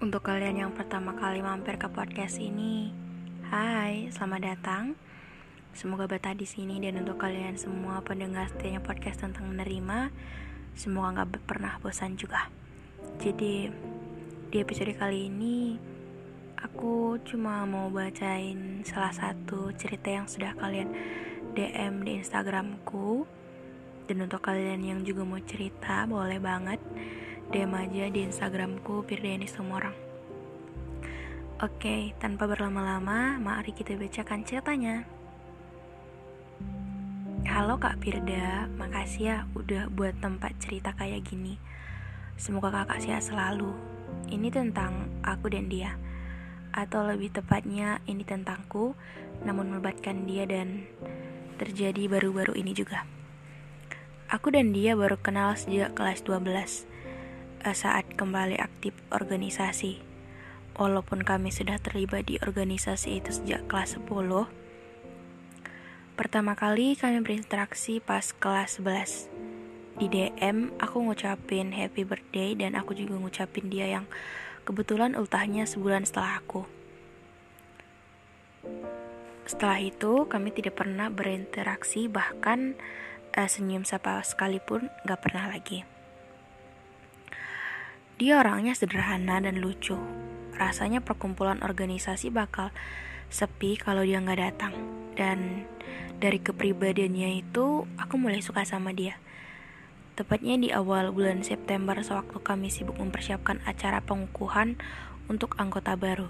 Untuk 0.00 0.24
kalian 0.24 0.56
yang 0.56 0.72
pertama 0.72 1.12
kali 1.12 1.44
mampir 1.44 1.76
ke 1.76 1.84
podcast 1.92 2.40
ini, 2.40 2.88
hai, 3.52 4.08
selamat 4.08 4.40
datang. 4.40 4.96
Semoga 5.76 6.08
betah 6.08 6.32
di 6.32 6.48
sini 6.48 6.80
dan 6.80 7.04
untuk 7.04 7.20
kalian 7.20 7.60
semua 7.60 8.00
pendengar 8.00 8.48
setianya 8.48 8.80
podcast 8.80 9.20
tentang 9.20 9.52
menerima, 9.52 10.08
semoga 10.72 11.20
nggak 11.20 11.44
pernah 11.44 11.76
bosan 11.84 12.16
juga. 12.16 12.48
Jadi 13.20 13.68
di 14.48 14.56
episode 14.56 14.96
kali 14.96 15.28
ini 15.28 15.76
aku 16.56 17.20
cuma 17.20 17.68
mau 17.68 17.92
bacain 17.92 18.80
salah 18.88 19.12
satu 19.12 19.68
cerita 19.76 20.08
yang 20.08 20.24
sudah 20.24 20.56
kalian 20.56 20.96
DM 21.52 22.08
di 22.08 22.24
Instagramku. 22.24 23.28
Dan 24.08 24.24
untuk 24.24 24.40
kalian 24.48 24.80
yang 24.80 25.04
juga 25.04 25.28
mau 25.28 25.44
cerita, 25.44 26.08
boleh 26.08 26.40
banget 26.40 26.80
DM 27.50 27.74
aja 27.74 28.06
di 28.06 28.22
Instagramku 28.22 29.02
Pirdeni 29.10 29.50
semua 29.50 29.82
orang. 29.82 29.96
Oke, 31.58 32.14
tanpa 32.22 32.46
berlama-lama, 32.46 33.42
mari 33.42 33.74
kita 33.74 33.98
bacakan 33.98 34.46
ceritanya. 34.46 35.02
Halo 37.50 37.74
Kak 37.82 37.98
Pirda, 37.98 38.70
makasih 38.78 39.22
ya 39.26 39.36
udah 39.58 39.90
buat 39.90 40.14
tempat 40.22 40.62
cerita 40.62 40.94
kayak 40.94 41.26
gini. 41.26 41.58
Semoga 42.38 42.70
kakak 42.70 43.02
sehat 43.02 43.26
selalu. 43.26 43.74
Ini 44.30 44.46
tentang 44.54 45.10
aku 45.26 45.50
dan 45.50 45.66
dia. 45.66 45.98
Atau 46.70 47.02
lebih 47.02 47.34
tepatnya 47.34 47.98
ini 48.06 48.22
tentangku, 48.22 48.94
namun 49.42 49.74
melibatkan 49.74 50.22
dia 50.22 50.46
dan 50.46 50.86
terjadi 51.58 52.06
baru-baru 52.06 52.54
ini 52.54 52.78
juga. 52.78 53.02
Aku 54.30 54.54
dan 54.54 54.70
dia 54.70 54.94
baru 54.94 55.18
kenal 55.18 55.58
sejak 55.58 55.98
kelas 55.98 56.22
12 56.22 56.46
eh, 56.46 56.89
saat 57.76 58.08
kembali 58.16 58.56
aktif 58.56 58.96
organisasi. 59.12 60.00
Walaupun 60.80 61.20
kami 61.20 61.52
sudah 61.52 61.76
terlibat 61.76 62.26
di 62.26 62.40
organisasi 62.40 63.20
itu 63.20 63.30
sejak 63.36 63.68
kelas 63.68 64.00
10, 64.00 64.48
pertama 66.16 66.56
kali 66.56 66.96
kami 66.96 67.20
berinteraksi 67.20 68.00
pas 68.00 68.32
kelas 68.32 68.80
11. 68.80 69.28
Di 70.00 70.08
DM, 70.08 70.72
aku 70.80 71.04
ngucapin 71.04 71.76
happy 71.76 72.08
birthday 72.08 72.56
dan 72.56 72.72
aku 72.72 72.96
juga 72.96 73.20
ngucapin 73.20 73.68
dia 73.68 74.00
yang 74.00 74.08
kebetulan 74.64 75.12
ultahnya 75.12 75.68
sebulan 75.68 76.08
setelah 76.08 76.40
aku. 76.40 76.64
Setelah 79.44 79.82
itu, 79.82 80.24
kami 80.24 80.54
tidak 80.56 80.80
pernah 80.80 81.12
berinteraksi, 81.12 82.08
bahkan 82.08 82.78
eh, 83.36 83.50
senyum 83.50 83.84
sapa 83.84 84.22
sekalipun 84.24 84.88
gak 85.04 85.20
pernah 85.20 85.50
lagi. 85.50 85.99
Dia 88.20 88.36
orangnya 88.36 88.76
sederhana 88.76 89.40
dan 89.40 89.64
lucu. 89.64 89.96
Rasanya 90.52 91.00
perkumpulan 91.00 91.64
organisasi 91.64 92.28
bakal 92.28 92.68
sepi 93.32 93.80
kalau 93.80 94.04
dia 94.04 94.20
nggak 94.20 94.40
datang. 94.44 94.76
Dan 95.16 95.64
dari 96.20 96.36
kepribadiannya 96.36 97.40
itu, 97.40 97.88
aku 97.96 98.20
mulai 98.20 98.44
suka 98.44 98.68
sama 98.68 98.92
dia. 98.92 99.16
Tepatnya 100.20 100.60
di 100.60 100.68
awal 100.68 101.16
bulan 101.16 101.40
September 101.40 101.96
sewaktu 101.96 102.44
kami 102.44 102.68
sibuk 102.68 103.00
mempersiapkan 103.00 103.64
acara 103.64 104.04
pengukuhan 104.04 104.76
untuk 105.32 105.56
anggota 105.56 105.96
baru. 105.96 106.28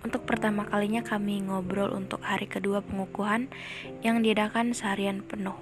Untuk 0.00 0.24
pertama 0.24 0.64
kalinya 0.64 1.04
kami 1.04 1.44
ngobrol 1.44 1.92
untuk 1.92 2.24
hari 2.24 2.48
kedua 2.48 2.80
pengukuhan 2.80 3.52
yang 4.00 4.24
diadakan 4.24 4.72
seharian 4.72 5.20
penuh. 5.20 5.60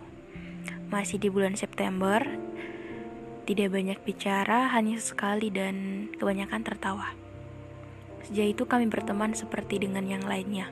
Masih 0.87 1.19
di 1.19 1.35
bulan 1.35 1.59
September, 1.59 2.23
tidak 3.43 3.75
banyak 3.75 3.99
bicara, 4.07 4.71
hanya 4.71 5.03
sekali 5.03 5.51
dan 5.51 6.07
kebanyakan 6.15 6.63
tertawa. 6.63 7.11
Sejak 8.23 8.55
itu 8.55 8.63
kami 8.71 8.87
berteman 8.87 9.35
seperti 9.35 9.83
dengan 9.83 10.07
yang 10.07 10.23
lainnya, 10.23 10.71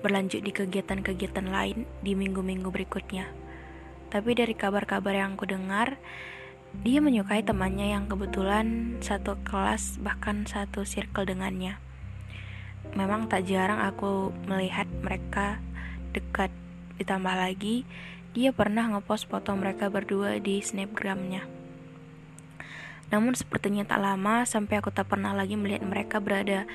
berlanjut 0.00 0.40
di 0.40 0.52
kegiatan-kegiatan 0.56 1.52
lain 1.52 1.84
di 2.00 2.16
minggu-minggu 2.16 2.72
berikutnya. 2.72 3.28
Tapi 4.08 4.32
dari 4.32 4.56
kabar-kabar 4.56 5.12
yang 5.12 5.36
aku 5.36 5.44
dengar, 5.44 6.00
dia 6.80 7.04
menyukai 7.04 7.44
temannya 7.44 7.92
yang 7.92 8.08
kebetulan 8.08 8.96
satu 9.04 9.36
kelas 9.44 10.00
bahkan 10.00 10.48
satu 10.48 10.88
circle 10.88 11.28
dengannya. 11.28 11.76
Memang 12.96 13.28
tak 13.28 13.44
jarang 13.44 13.84
aku 13.84 14.32
melihat 14.48 14.88
mereka 15.04 15.60
dekat. 16.16 16.48
Ditambah 16.98 17.36
lagi, 17.36 17.86
dia 18.32 18.50
pernah 18.50 18.88
ngepost 18.90 19.28
foto 19.30 19.54
mereka 19.54 19.86
berdua 19.92 20.40
di 20.40 20.58
snapgramnya. 20.64 21.57
Namun 23.08 23.32
sepertinya 23.32 23.88
tak 23.88 24.04
lama 24.04 24.44
sampai 24.44 24.80
aku 24.80 24.92
tak 24.92 25.08
pernah 25.08 25.32
lagi 25.32 25.56
melihat 25.56 25.84
mereka 25.84 26.20
berada 26.20 26.68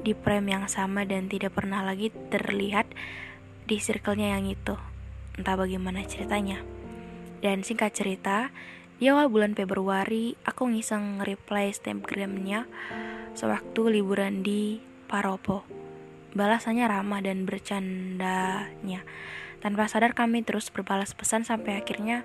di 0.00 0.12
frame 0.12 0.52
yang 0.52 0.64
sama 0.68 1.08
dan 1.08 1.32
tidak 1.32 1.56
pernah 1.56 1.80
lagi 1.80 2.12
terlihat 2.28 2.92
di 3.64 3.76
circle-nya 3.80 4.36
yang 4.36 4.48
itu. 4.48 4.76
Entah 5.40 5.56
bagaimana 5.56 6.04
ceritanya. 6.04 6.60
Dan 7.38 7.62
singkat 7.62 7.94
cerita, 7.94 8.50
di 8.98 9.06
awal 9.06 9.30
bulan 9.30 9.54
Februari, 9.54 10.34
aku 10.42 10.74
ngiseng 10.74 11.22
reply 11.22 11.70
snapgramnya 11.70 12.66
sewaktu 13.38 13.94
liburan 13.94 14.42
di 14.42 14.82
Paropo. 15.06 15.62
Balasannya 16.34 16.84
ramah 16.84 17.22
dan 17.22 17.46
bercandanya. 17.46 19.06
Tanpa 19.58 19.90
sadar 19.90 20.14
kami 20.14 20.46
terus 20.46 20.70
berbalas 20.70 21.18
pesan 21.18 21.42
sampai 21.42 21.82
akhirnya 21.82 22.22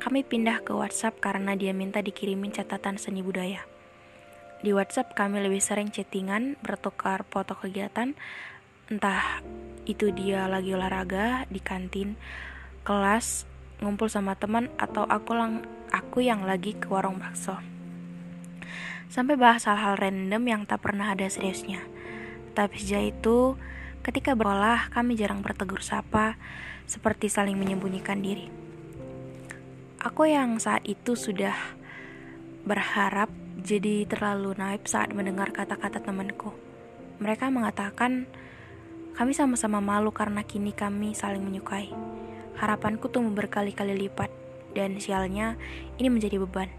kami 0.00 0.24
pindah 0.24 0.64
ke 0.64 0.72
WhatsApp 0.72 1.20
karena 1.20 1.52
dia 1.52 1.76
minta 1.76 2.00
dikirimin 2.00 2.56
catatan 2.56 2.96
seni 2.96 3.20
budaya. 3.20 3.68
Di 4.64 4.72
WhatsApp 4.72 5.12
kami 5.12 5.44
lebih 5.44 5.60
sering 5.60 5.92
chattingan, 5.92 6.56
bertukar 6.60 7.24
foto 7.28 7.56
kegiatan, 7.56 8.16
entah 8.88 9.44
itu 9.84 10.12
dia 10.12 10.48
lagi 10.48 10.72
olahraga 10.72 11.44
di 11.48 11.60
kantin, 11.60 12.16
kelas, 12.84 13.44
ngumpul 13.80 14.12
sama 14.12 14.36
teman 14.36 14.68
atau 14.76 15.08
aku 15.08 15.32
lang 15.32 15.64
aku 15.92 16.24
yang 16.24 16.44
lagi 16.44 16.76
ke 16.76 16.88
warung 16.88 17.20
bakso. 17.20 17.56
Sampai 19.08 19.34
bahas 19.34 19.66
hal-hal 19.66 19.98
random 19.98 20.42
yang 20.46 20.62
tak 20.68 20.84
pernah 20.86 21.10
ada 21.12 21.26
seriusnya. 21.26 21.82
Tapi 22.54 22.76
sejak 22.78 23.16
itu, 23.16 23.58
ketika 24.06 24.38
berolah 24.38 24.92
kami 24.94 25.18
jarang 25.18 25.42
bertegur 25.42 25.82
sapa, 25.82 26.38
seperti 26.90 27.30
saling 27.30 27.54
menyembunyikan 27.54 28.18
diri. 28.18 28.50
Aku 30.02 30.26
yang 30.26 30.58
saat 30.58 30.82
itu 30.90 31.14
sudah 31.14 31.54
berharap 32.66 33.30
jadi 33.62 34.10
terlalu 34.10 34.58
naif 34.58 34.90
saat 34.90 35.14
mendengar 35.14 35.54
kata-kata 35.54 36.02
temanku. 36.02 36.50
Mereka 37.22 37.46
mengatakan 37.54 38.26
kami 39.14 39.36
sama-sama 39.36 39.78
malu 39.78 40.10
karena 40.10 40.42
kini 40.42 40.74
kami 40.74 41.14
saling 41.14 41.46
menyukai. 41.46 41.94
Harapanku 42.58 43.06
tumbuh 43.06 43.30
berkali-kali 43.38 43.94
lipat 43.94 44.32
dan 44.74 44.98
sialnya 44.98 45.54
ini 46.00 46.10
menjadi 46.10 46.42
beban. 46.42 46.72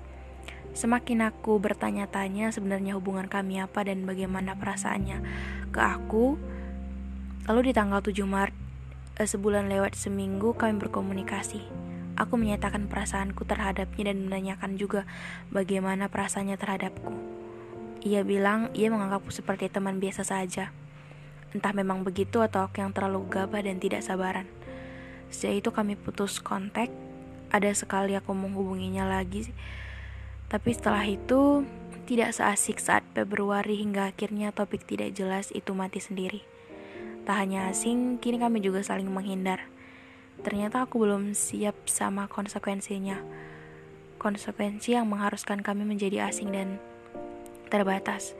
Semakin 0.72 1.28
aku 1.28 1.60
bertanya-tanya 1.60 2.50
sebenarnya 2.50 2.96
hubungan 2.96 3.28
kami 3.28 3.60
apa 3.60 3.84
dan 3.84 4.04
bagaimana 4.08 4.56
perasaannya 4.56 5.18
ke 5.72 5.80
aku. 5.80 6.40
Lalu 7.50 7.70
di 7.70 7.74
tanggal 7.74 8.00
7 8.00 8.24
Maret, 8.24 8.51
sebulan 9.26 9.72
lewat 9.72 9.98
seminggu 9.98 10.54
kami 10.54 10.78
berkomunikasi. 10.82 11.64
Aku 12.20 12.38
menyatakan 12.38 12.86
perasaanku 12.86 13.48
terhadapnya 13.48 14.14
dan 14.14 14.30
menanyakan 14.30 14.78
juga 14.78 15.10
bagaimana 15.50 16.12
perasaannya 16.12 16.58
terhadapku. 16.60 17.14
Ia 18.02 18.22
bilang 18.26 18.70
ia 18.78 18.90
menganggapku 18.94 19.34
seperti 19.34 19.70
teman 19.70 19.98
biasa 19.98 20.26
saja. 20.26 20.70
Entah 21.54 21.74
memang 21.74 22.06
begitu 22.06 22.42
atau 22.46 22.66
aku 22.68 22.82
yang 22.82 22.94
terlalu 22.94 23.26
gabah 23.30 23.62
dan 23.62 23.82
tidak 23.82 24.06
sabaran. 24.06 24.46
Sejak 25.32 25.66
itu 25.66 25.70
kami 25.72 25.96
putus 25.96 26.38
kontak. 26.44 26.92
Ada 27.50 27.74
sekali 27.74 28.14
aku 28.14 28.32
menghubunginya 28.36 29.08
lagi. 29.08 29.50
Tapi 30.52 30.70
setelah 30.76 31.08
itu 31.08 31.64
tidak 32.04 32.36
seasik 32.36 32.84
saat 32.84 33.08
Februari 33.16 33.80
hingga 33.80 34.12
akhirnya 34.12 34.52
topik 34.52 34.84
tidak 34.84 35.16
jelas 35.16 35.48
itu 35.56 35.72
mati 35.72 36.04
sendiri. 36.04 36.51
Tak 37.32 37.48
hanya 37.48 37.72
asing, 37.72 38.20
kini 38.20 38.44
kami 38.44 38.60
juga 38.60 38.84
saling 38.84 39.08
menghindar. 39.08 39.64
Ternyata 40.44 40.84
aku 40.84 41.08
belum 41.08 41.32
siap 41.32 41.88
sama 41.88 42.28
konsekuensinya. 42.28 43.24
Konsekuensi 44.20 45.00
yang 45.00 45.08
mengharuskan 45.08 45.64
kami 45.64 45.88
menjadi 45.88 46.28
asing 46.28 46.52
dan 46.52 46.76
terbatas. 47.72 48.36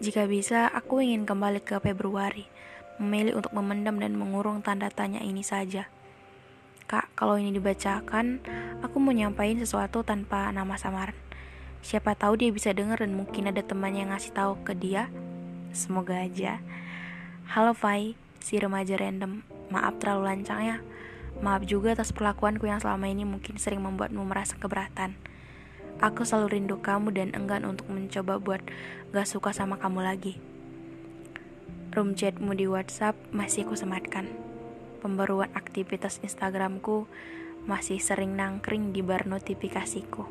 Jika 0.00 0.24
bisa, 0.24 0.72
aku 0.72 1.04
ingin 1.04 1.28
kembali 1.28 1.60
ke 1.60 1.76
Februari, 1.84 2.48
memilih 2.96 3.44
untuk 3.44 3.52
memendam 3.52 4.00
dan 4.00 4.16
mengurung 4.16 4.64
tanda 4.64 4.88
tanya 4.88 5.20
ini 5.20 5.44
saja. 5.44 5.84
Kak, 6.88 7.12
kalau 7.12 7.36
ini 7.36 7.52
dibacakan, 7.52 8.40
aku 8.80 9.04
mau 9.04 9.12
nyampain 9.12 9.60
sesuatu 9.60 10.00
tanpa 10.00 10.48
nama 10.48 10.80
samaran. 10.80 11.12
Siapa 11.84 12.16
tahu 12.16 12.40
dia 12.40 12.48
bisa 12.48 12.72
denger 12.72 13.04
dan 13.04 13.12
mungkin 13.12 13.52
ada 13.52 13.60
temannya 13.60 14.08
yang 14.08 14.16
ngasih 14.16 14.32
tahu 14.32 14.64
ke 14.64 14.72
dia. 14.72 15.12
Semoga 15.76 16.24
aja. 16.24 16.64
Halo 17.44 17.76
Fai, 17.76 18.16
si 18.40 18.56
remaja 18.56 18.96
random. 18.96 19.44
Maaf 19.68 20.00
terlalu 20.00 20.32
lancang 20.32 20.64
ya. 20.64 20.76
Maaf 21.44 21.68
juga 21.68 21.92
atas 21.92 22.08
perlakuanku 22.08 22.64
yang 22.64 22.80
selama 22.80 23.04
ini 23.04 23.28
mungkin 23.28 23.60
sering 23.60 23.84
membuatmu 23.84 24.24
merasa 24.24 24.56
keberatan. 24.56 25.12
Aku 26.00 26.24
selalu 26.24 26.56
rindu 26.56 26.80
kamu 26.80 27.12
dan 27.12 27.36
enggan 27.36 27.68
untuk 27.68 27.92
mencoba 27.92 28.40
buat 28.40 28.64
gak 29.12 29.28
suka 29.28 29.52
sama 29.52 29.76
kamu 29.76 30.00
lagi. 30.00 30.40
Room 31.92 32.16
chatmu 32.16 32.56
di 32.56 32.64
WhatsApp 32.64 33.12
masih 33.28 33.68
ku 33.68 33.76
sematkan. 33.76 34.24
Pembaruan 35.04 35.52
aktivitas 35.52 36.24
Instagramku 36.24 37.04
masih 37.68 38.00
sering 38.00 38.40
nangkring 38.40 38.96
di 38.96 39.04
bar 39.04 39.28
notifikasiku. 39.28 40.24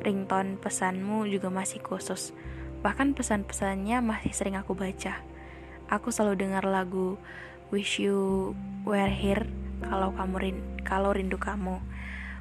Ringtone 0.00 0.56
pesanmu 0.56 1.28
juga 1.28 1.52
masih 1.52 1.84
khusus. 1.84 2.32
Bahkan 2.80 3.12
pesan-pesannya 3.12 4.00
masih 4.00 4.32
sering 4.32 4.56
aku 4.56 4.72
baca. 4.72 5.20
Aku 5.92 6.08
selalu 6.08 6.48
dengar 6.48 6.64
lagu 6.64 7.20
Wish 7.68 8.00
You 8.00 8.56
Were 8.88 9.12
Here 9.12 9.44
kalau 9.84 10.16
kamu 10.16 10.36
rin 10.40 10.56
kalau 10.88 11.12
rindu 11.12 11.36
kamu. 11.36 11.84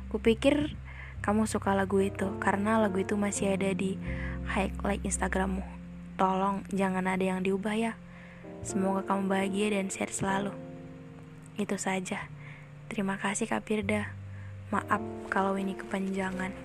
Kupikir 0.07 0.71
kamu 1.19 1.51
suka 1.51 1.75
lagu 1.75 2.00
itu 2.00 2.31
karena 2.39 2.80
lagu 2.80 3.03
itu 3.03 3.19
masih 3.19 3.59
ada 3.59 3.75
di 3.75 4.00
highlight 4.48 5.03
Instagrammu. 5.03 5.68
Tolong 6.15 6.63
jangan 6.71 7.12
ada 7.12 7.19
yang 7.27 7.44
diubah 7.44 7.75
ya. 7.75 8.00
Semoga 8.63 9.03
kamu 9.03 9.27
bahagia 9.27 9.68
dan 9.75 9.92
sehat 9.92 10.15
selalu. 10.15 10.56
Itu 11.59 11.75
saja. 11.75 12.31
Terima 12.88 13.19
kasih 13.19 13.51
Kak 13.51 13.68
Firda. 13.68 14.15
Maaf 14.71 15.03
kalau 15.27 15.59
ini 15.59 15.75
kepanjangan. 15.75 16.56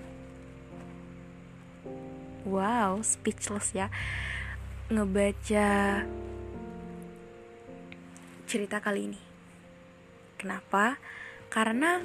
Wow, 2.47 3.03
speechless 3.03 3.75
ya. 3.75 3.91
Ngebaca 4.87 5.67
cerita 8.47 8.79
kali 8.79 9.11
ini. 9.11 9.21
Kenapa? 10.39 10.95
Karena 11.51 11.99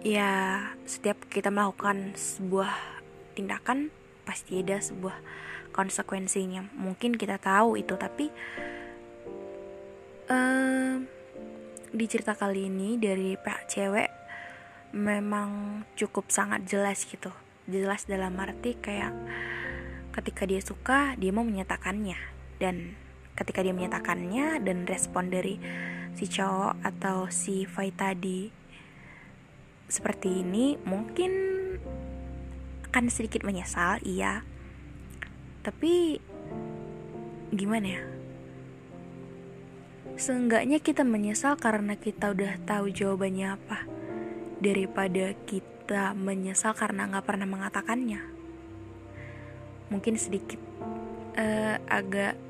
ya 0.00 0.64
setiap 0.88 1.28
kita 1.28 1.52
melakukan 1.52 2.16
sebuah 2.16 2.72
tindakan 3.36 3.92
pasti 4.24 4.64
ada 4.64 4.80
sebuah 4.80 5.16
konsekuensinya 5.74 6.70
mungkin 6.74 7.18
kita 7.18 7.36
tahu 7.38 7.76
itu 7.76 7.98
tapi 7.98 8.30
uh, 10.30 11.02
di 11.88 12.04
cerita 12.06 12.38
kali 12.38 12.70
ini 12.70 12.94
dari 13.00 13.34
pihak 13.34 13.66
cewek 13.66 14.10
memang 14.94 15.82
cukup 15.98 16.30
sangat 16.30 16.64
jelas 16.68 17.02
gitu 17.04 17.32
jelas 17.68 18.06
dalam 18.06 18.32
arti 18.38 18.78
kayak 18.78 19.12
ketika 20.14 20.46
dia 20.46 20.62
suka 20.62 21.18
dia 21.18 21.34
mau 21.34 21.44
menyatakannya 21.44 22.16
dan 22.62 22.96
ketika 23.38 23.62
dia 23.62 23.70
menyatakannya 23.70 24.58
dan 24.66 24.82
respon 24.90 25.30
dari 25.30 25.62
si 26.18 26.26
cowok 26.26 26.82
atau 26.82 27.30
si 27.30 27.62
Fai 27.62 27.94
tadi 27.94 28.50
seperti 29.88 30.44
ini 30.44 30.76
mungkin 30.84 31.32
akan 32.88 33.08
sedikit 33.08 33.44
menyesal, 33.44 34.00
iya. 34.04 34.44
Tapi 35.64 36.20
gimana 37.52 37.86
ya? 37.86 38.02
Seenggaknya 40.18 40.82
kita 40.82 41.06
menyesal 41.06 41.56
karena 41.56 41.94
kita 41.96 42.34
udah 42.34 42.58
tahu 42.66 42.90
jawabannya 42.90 43.54
apa 43.54 43.86
daripada 44.58 45.32
kita 45.46 46.12
menyesal 46.18 46.74
karena 46.74 47.06
nggak 47.06 47.24
pernah 47.24 47.46
mengatakannya. 47.46 48.20
Mungkin 49.88 50.14
sedikit 50.20 50.60
uh, 51.38 51.80
agak 51.88 52.47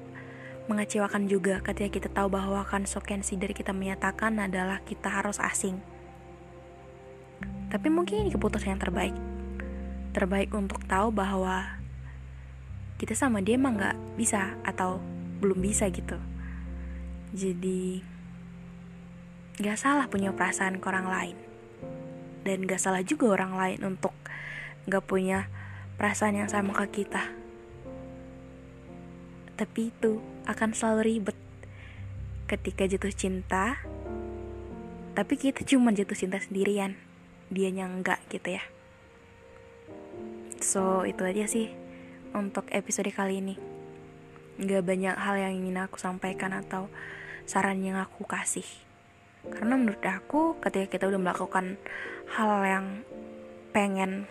mengecewakan 0.69 1.27
juga 1.27 1.65
ketika 1.65 1.89
kita 1.89 2.09
tahu 2.13 2.29
bahwa 2.31 2.63
konsekuensi 2.69 3.41
dari 3.41 3.57
kita 3.57 3.73
menyatakan 3.73 4.37
adalah 4.39 4.85
kita 4.85 5.09
harus 5.09 5.41
asing 5.41 5.81
tapi 7.69 7.93
mungkin 7.93 8.25
ini 8.25 8.31
keputusan 8.33 8.77
yang 8.77 8.83
terbaik. 8.83 9.13
Terbaik 10.17 10.51
untuk 10.57 10.81
tahu 10.89 11.13
bahwa 11.13 11.69
kita 12.97 13.13
sama 13.13 13.45
dia 13.45 13.61
emang 13.61 13.77
gak 13.77 13.97
bisa 14.17 14.57
atau 14.65 14.99
belum 15.39 15.61
bisa 15.61 15.87
gitu. 15.93 16.17
Jadi 17.37 18.01
gak 19.61 19.77
salah 19.77 20.09
punya 20.09 20.33
perasaan 20.33 20.81
ke 20.81 20.87
orang 20.89 21.07
lain. 21.13 21.37
Dan 22.43 22.65
gak 22.65 22.81
salah 22.81 23.05
juga 23.05 23.37
orang 23.37 23.53
lain 23.53 23.81
untuk 23.85 24.17
gak 24.89 25.05
punya 25.05 25.53
perasaan 26.01 26.41
yang 26.41 26.49
sama 26.49 26.73
ke 26.73 27.05
kita. 27.05 27.38
Tapi 29.59 29.91
itu 29.91 30.23
akan 30.47 30.71
selalu 30.71 31.01
ribet. 31.03 31.39
Ketika 32.47 32.87
jatuh 32.87 33.13
cinta, 33.13 33.83
tapi 35.19 35.35
kita 35.35 35.67
cuma 35.67 35.91
jatuh 35.91 36.15
cinta 36.15 36.39
sendirian. 36.39 36.95
Dianya 37.51 37.91
enggak 37.91 38.23
gitu 38.31 38.55
ya. 38.55 38.63
So 40.63 41.03
itu 41.03 41.27
aja 41.27 41.51
sih 41.51 41.75
untuk 42.31 42.71
episode 42.71 43.11
kali 43.11 43.43
ini. 43.43 43.59
Gak 44.63 44.87
banyak 44.87 45.19
hal 45.19 45.35
yang 45.39 45.59
ingin 45.59 45.83
aku 45.83 45.99
sampaikan 45.99 46.55
atau 46.55 46.87
saran 47.47 47.83
yang 47.83 47.99
aku 47.99 48.23
kasih. 48.27 48.67
Karena 49.47 49.75
menurut 49.75 50.03
aku 50.03 50.55
ketika 50.63 50.99
kita 50.99 51.05
udah 51.11 51.19
melakukan 51.19 51.79
hal 52.35 52.63
yang 52.63 52.87
pengen 53.75 54.27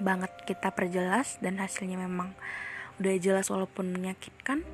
banget 0.00 0.32
kita 0.44 0.72
perjelas 0.72 1.40
dan 1.40 1.56
hasilnya 1.56 1.96
memang 1.96 2.36
udah 3.02 3.14
jelas 3.20 3.48
walaupun 3.52 3.92
menyakitkan 3.92 4.64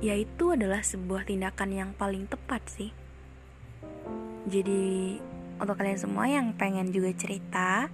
ya 0.00 0.16
itu 0.16 0.54
adalah 0.54 0.80
sebuah 0.80 1.28
tindakan 1.28 1.70
yang 1.74 1.90
paling 1.96 2.24
tepat 2.30 2.62
sih 2.70 2.90
jadi 4.48 5.20
untuk 5.60 5.76
kalian 5.76 6.00
semua 6.00 6.24
yang 6.24 6.56
pengen 6.56 6.88
juga 6.88 7.12
cerita, 7.12 7.92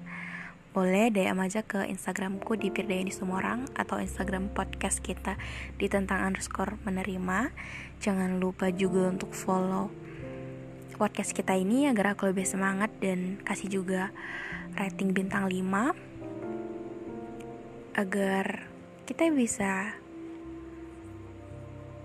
boleh 0.71 1.11
DM 1.11 1.35
aja 1.43 1.67
ke 1.67 1.83
Instagramku 1.83 2.55
di 2.55 2.71
Firdayani 2.71 3.11
Sumorang 3.11 3.67
atau 3.75 3.99
Instagram 3.99 4.55
podcast 4.55 5.03
kita 5.03 5.35
di 5.75 5.91
tentang 5.91 6.31
underscore 6.31 6.79
menerima. 6.87 7.51
Jangan 7.99 8.39
lupa 8.39 8.71
juga 8.71 9.11
untuk 9.11 9.35
follow 9.35 9.91
podcast 10.95 11.35
kita 11.35 11.59
ini 11.59 11.91
agar 11.91 12.15
aku 12.15 12.31
lebih 12.31 12.47
semangat 12.47 12.89
dan 13.03 13.43
kasih 13.43 13.83
juga 13.83 14.15
rating 14.79 15.13
bintang 15.13 15.45
5 15.45 15.93
agar 17.99 18.66
kita 19.07 19.31
bisa 19.31 19.95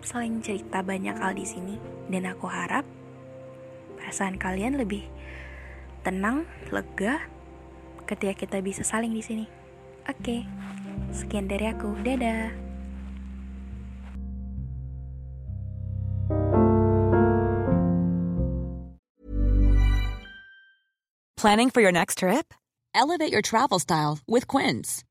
saling 0.06 0.38
cerita 0.46 0.86
banyak 0.86 1.18
hal 1.18 1.34
di 1.34 1.46
sini 1.50 1.82
dan 2.14 2.30
aku 2.30 2.46
harap 2.46 2.86
perasaan 3.98 4.38
kalian 4.38 4.78
lebih 4.78 5.10
tenang, 6.06 6.46
lega 6.70 7.26
ketika 8.06 8.46
kita 8.46 8.58
bisa 8.62 8.86
saling 8.86 9.18
di 9.18 9.26
sini. 9.26 9.46
Oke, 10.06 10.46
sekian 11.10 11.50
dari 11.50 11.74
aku. 11.74 11.90
Dadah. 12.06 12.54
Planning 21.42 21.74
for 21.74 21.82
your 21.82 21.90
next 21.90 22.22
trip? 22.22 22.54
Elevate 22.94 23.34
your 23.34 23.42
travel 23.42 23.82
style 23.82 24.22
with 24.30 24.46
Quince. 24.46 25.02